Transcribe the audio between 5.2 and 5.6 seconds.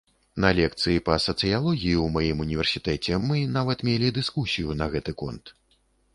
конт.